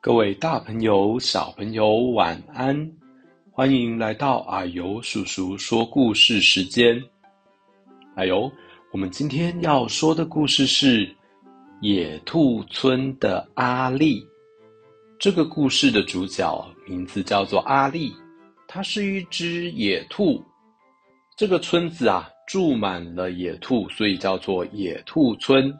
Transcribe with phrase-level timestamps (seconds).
[0.00, 2.88] 各位大朋友、小朋友，晚安！
[3.50, 7.02] 欢迎来到啊呦叔叔说故事时间。
[8.14, 8.48] 啊呦，
[8.92, 11.04] 我们今天要说的故事是
[11.80, 14.20] 《野兔村的阿力》。
[15.18, 18.14] 这个故事的主角名字叫做阿力，
[18.68, 20.40] 它是一只野兔。
[21.36, 25.76] 这个村子啊，住满了野兔，所以叫做野兔村。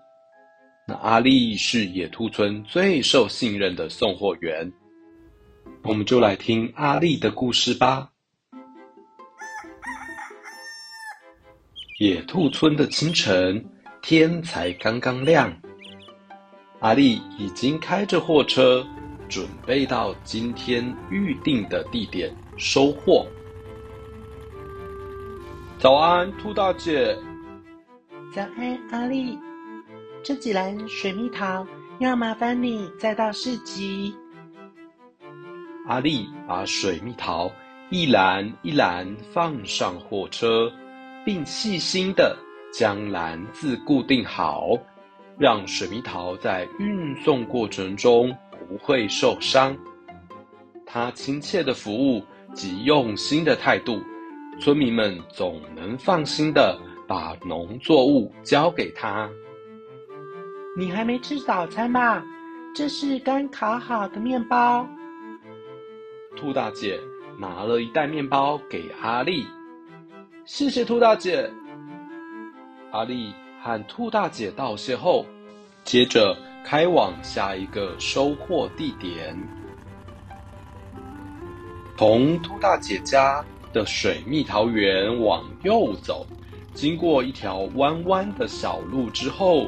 [0.91, 4.72] 那阿力是野兔村最受信任的送货员，
[5.83, 8.11] 我们就来听阿力的故事吧。
[11.98, 13.62] 野兔村的清晨，
[14.00, 15.55] 天才刚刚亮，
[16.78, 18.83] 阿力已经开着货车，
[19.28, 23.27] 准备到今天预定的地点收货。
[25.78, 27.14] 早安，兔大姐。
[28.34, 29.39] 早安，阿力。
[30.22, 31.66] 这几篮水蜜桃
[32.00, 34.14] 要麻烦你再到市集。
[35.86, 37.50] 阿力把水蜜桃
[37.91, 40.70] 一篮一篮放上货车，
[41.24, 42.36] 并细心地
[42.72, 44.77] 将篮子固定好，
[45.39, 49.74] 让水蜜桃在运送过程中不会受伤。
[50.84, 52.22] 他亲切的服务
[52.55, 54.00] 及用心的态度，
[54.61, 59.29] 村民们总能放心地把农作物交给他。
[60.78, 62.24] 你还没吃早餐吧？
[62.72, 64.86] 这是刚烤好的面包。
[66.36, 67.00] 兔大姐
[67.36, 69.44] 拿了一袋面包给阿力，
[70.44, 71.50] 谢谢兔大姐。
[72.92, 75.27] 阿力和兔大姐道谢后，
[75.83, 79.36] 接着开往下一个收货地点。
[81.96, 86.24] 从兔大姐家的水蜜桃园往右走，
[86.72, 89.67] 经过一条弯弯的小路之后，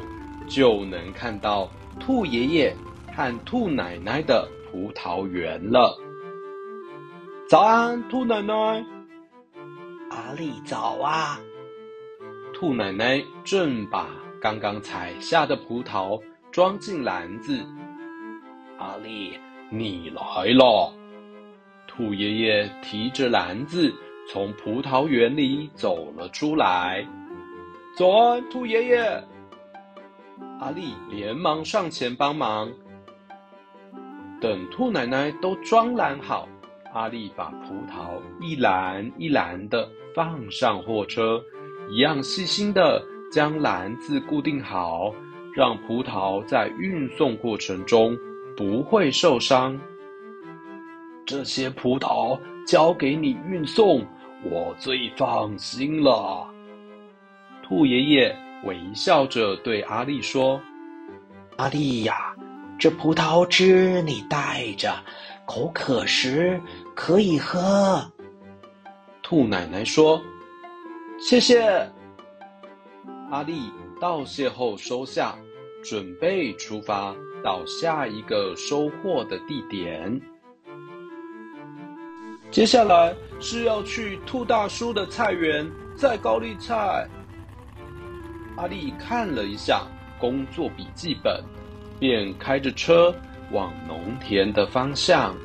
[0.53, 2.75] 就能看到兔爷爷
[3.15, 5.97] 和兔奶奶的葡萄园了。
[7.47, 8.53] 早安，兔奶奶。
[10.09, 11.39] 阿力早啊。
[12.53, 14.09] 兔奶奶正把
[14.41, 17.57] 刚刚采下的葡萄装进篮子。
[18.77, 19.39] 阿力，
[19.69, 20.93] 你来了。
[21.87, 23.93] 兔爷爷提着篮子
[24.29, 27.07] 从葡萄园里走了出来。
[27.97, 29.23] 早安，兔爷爷。
[30.59, 32.71] 阿力连忙上前帮忙。
[34.39, 36.47] 等兔奶奶都装篮好，
[36.93, 41.41] 阿力把葡萄一篮一篮的放上货车，
[41.89, 45.13] 一样细心的将篮子固定好，
[45.55, 48.17] 让葡萄在运送过程中
[48.57, 49.79] 不会受伤。
[51.25, 54.05] 这些葡萄交给你运送，
[54.43, 56.47] 我最放心了。
[57.63, 58.35] 兔爷爷。
[58.63, 60.61] 微笑着对阿丽说
[61.57, 62.35] ：“阿丽呀，
[62.77, 64.93] 这葡萄汁你带着，
[65.45, 66.61] 口渴时
[66.95, 68.11] 可以喝。”
[69.23, 70.21] 兔奶奶说
[71.19, 71.89] ：“谢谢。”
[73.31, 75.35] 阿丽道谢后收下，
[75.83, 80.21] 准备出发到下一个收获的地点。
[82.51, 87.07] 接下来是要去兔大叔的菜园摘高丽菜。
[88.61, 89.87] 阿力看了一下
[90.19, 91.43] 工作笔记本，
[91.99, 93.11] 便开着车
[93.51, 95.35] 往农田的方向。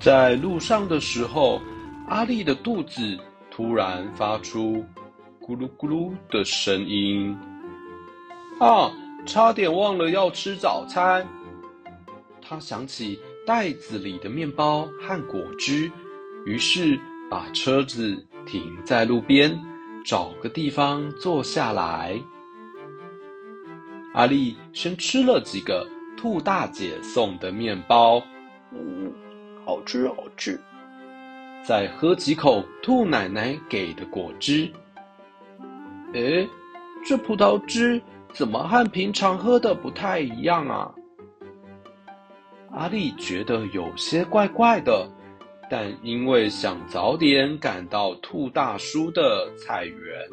[0.00, 1.60] 在路上的时候，
[2.08, 3.18] 阿力的肚子
[3.50, 4.82] 突然发出
[5.42, 7.36] 咕噜咕噜的声音。
[8.58, 8.90] 啊，
[9.26, 11.28] 差点忘了要吃早餐。
[12.40, 15.92] 他想起袋子里的面包和果汁，
[16.46, 16.98] 于是
[17.30, 19.54] 把车子停在路边。
[20.04, 22.20] 找个地方坐下来。
[24.14, 28.22] 阿力先吃了几个兔大姐送的面包，
[28.72, 29.12] 嗯，
[29.64, 30.60] 好吃好吃。
[31.64, 34.70] 再喝几口兔奶奶给的果汁。
[36.12, 36.48] 诶，
[37.06, 38.02] 这葡萄汁
[38.32, 40.94] 怎么和平常喝的不太一样啊？
[42.72, 45.08] 阿力觉得有些怪怪的，
[45.72, 50.28] 但因为想早点赶到兔大叔的菜园，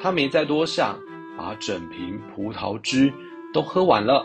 [0.00, 0.96] 他没再多想，
[1.36, 3.12] 把整瓶葡萄汁
[3.52, 4.24] 都喝完了。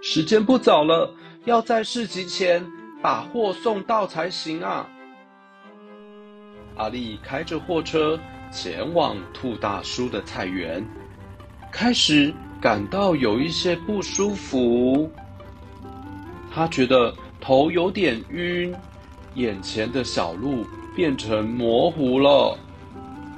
[0.00, 1.14] 时间不早了，
[1.44, 2.66] 要在市集前
[3.00, 4.90] 把货送到才行啊！
[6.74, 8.18] 阿力开着货车
[8.50, 10.84] 前往兔大叔的菜园，
[11.70, 15.08] 开始感到有一些不舒服。
[16.54, 18.74] 他觉得头有点晕，
[19.34, 22.58] 眼前的小路变成模糊了，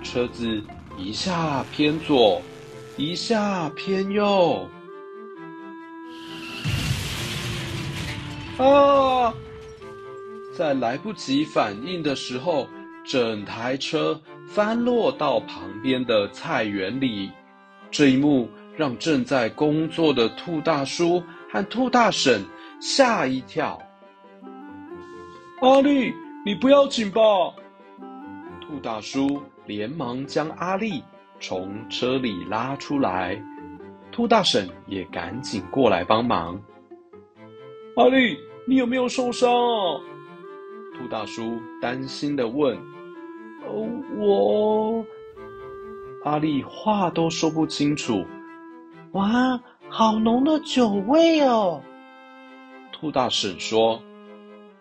[0.03, 0.61] 车子
[0.99, 2.43] 一下偏左，
[2.97, 4.69] 一下偏右。
[8.59, 9.33] 啊！
[10.57, 12.69] 在来不及反应的时候，
[13.05, 17.31] 整台车翻落到旁边的菜园里。
[17.91, 22.45] 这一幕让正在工作的兔大叔和兔大婶
[22.81, 23.81] 吓一跳。
[25.61, 26.13] 阿力，
[26.45, 27.21] 你不要紧吧？
[28.61, 31.03] 兔大叔连忙将阿力
[31.41, 33.41] 从车里拉出来，
[34.11, 36.61] 兔大婶也赶紧过来帮忙。
[37.97, 38.37] 阿力，
[38.67, 40.01] 你有没有受伤啊？
[40.97, 42.77] 兔大叔担心的问。
[43.67, 43.89] 哦，
[44.19, 45.05] 我……
[46.25, 48.25] 阿力话都说不清楚。
[49.13, 51.81] 哇，好浓的酒味哦！
[53.05, 54.03] 兔大婶说：“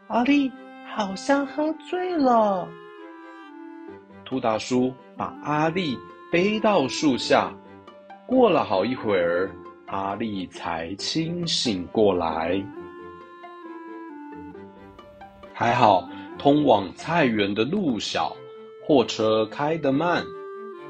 [0.07, 0.49] 阿力
[0.95, 2.65] 好像喝醉了。”
[4.23, 5.99] 兔大叔把阿力
[6.31, 7.53] 背到树下，
[8.25, 9.53] 过了好一会儿，
[9.87, 12.65] 阿力才清醒过来。
[15.53, 16.07] 还好，
[16.39, 18.33] 通往菜园的路小，
[18.87, 20.23] 货车开得慢，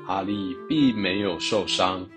[0.06, 2.08] 阿力并没有受伤。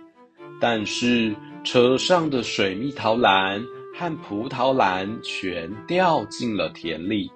[0.60, 1.34] 但是
[1.64, 3.64] 车上的水蜜桃篮
[3.98, 7.32] 和葡萄篮全掉进了田里，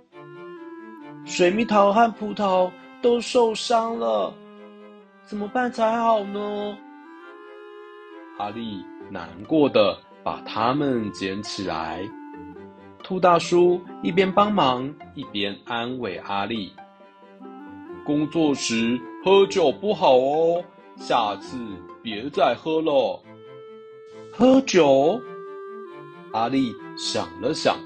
[1.24, 2.70] 水蜜桃和葡萄
[3.00, 4.30] 都受伤了，
[5.24, 6.76] 怎么办才好呢？
[8.36, 12.06] 阿力难过的把它们捡起来。
[13.02, 16.74] 兔大叔一边帮忙，一边安慰阿力
[18.04, 20.62] ：“工作时喝酒不好哦，
[20.98, 21.56] 下次
[22.02, 23.18] 别再喝了。”
[24.30, 25.18] 喝酒？
[26.32, 27.76] 阿力想了想，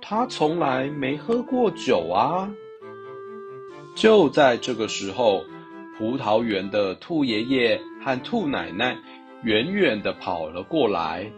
[0.00, 2.48] 他从来没喝过酒啊。
[3.94, 5.44] 就在这个时候，
[5.98, 8.96] 葡萄园的兔爷爷和兔奶奶
[9.42, 11.30] 远远的跑了过来。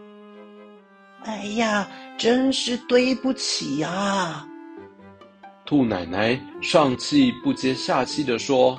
[1.23, 1.87] 哎呀，
[2.17, 4.47] 真是对不起啊！
[5.65, 8.77] 兔奶奶上气不接下气的说：“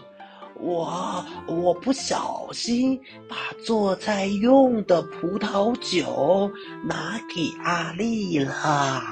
[0.65, 6.49] 我我不小心把做菜用的葡萄酒
[6.85, 9.03] 拿给阿力了。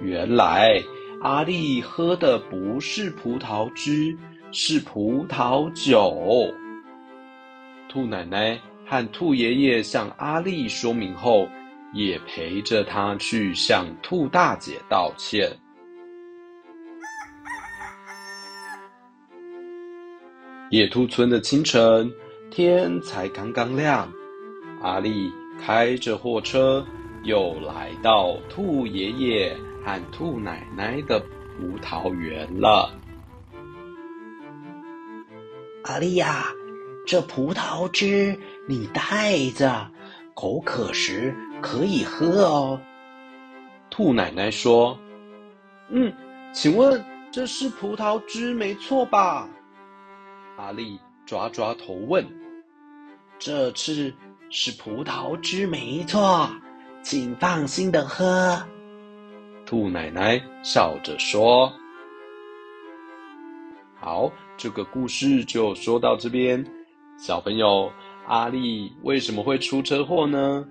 [0.00, 0.80] 原来
[1.20, 4.16] 阿力喝的不是葡萄汁，
[4.52, 6.46] 是葡萄酒。”
[7.90, 11.48] 兔奶奶和兔爷爷向阿力说明后，
[11.92, 15.50] 也陪着他去向兔大姐道歉。
[20.74, 22.12] 野兔村的清晨，
[22.50, 24.12] 天才刚刚亮，
[24.82, 26.84] 阿力开着货车
[27.22, 32.92] 又来到兔爷爷和兔奶奶的葡萄园了。
[35.84, 36.46] 阿力呀，
[37.06, 38.36] 这葡萄汁
[38.68, 39.88] 你带着，
[40.34, 41.32] 口渴时。
[41.62, 42.80] 可以喝哦，
[43.90, 44.98] 兔奶奶说
[45.88, 46.12] ：“嗯，
[46.52, 49.48] 请问这是葡萄汁没错吧？”
[50.56, 52.24] 阿力抓抓头问
[53.38, 54.12] ：“这次
[54.50, 56.48] 是葡萄汁没错，
[57.02, 58.62] 请放心的喝。”
[59.66, 61.72] 兔奶奶笑着说
[64.00, 66.64] ：“好，这个故事就说到这边。
[67.18, 67.90] 小朋友，
[68.26, 70.64] 阿力为什么会出车祸呢？”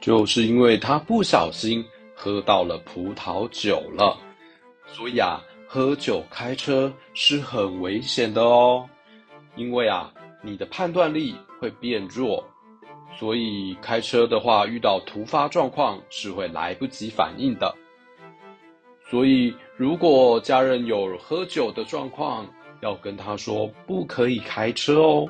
[0.00, 1.84] 就是因为他不小心
[2.14, 4.16] 喝到了葡萄酒了，
[4.86, 8.88] 所以啊，喝酒开车是很危险的哦。
[9.60, 10.10] 因为啊，
[10.42, 12.42] 你的判断力会变弱，
[13.18, 17.74] 所以开车的话遇到突发状况是会来不及反应的。
[19.10, 22.46] 所以，如果家人有喝酒的状况，
[22.80, 25.28] 要跟他说不可以开车哦。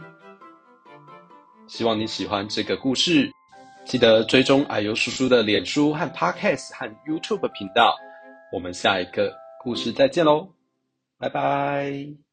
[1.66, 3.28] 希望你喜欢这个故事。
[3.84, 7.96] 记得追踪矮油叔叔的脸书和 Podcast 和 YouTube 频道，
[8.52, 10.52] 我们下一个故事再见喽，
[11.18, 12.29] 拜拜。